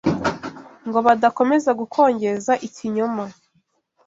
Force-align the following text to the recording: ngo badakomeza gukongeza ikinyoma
ngo 0.87 0.97
badakomeza 1.07 1.69
gukongeza 1.79 2.53
ikinyoma 2.67 3.25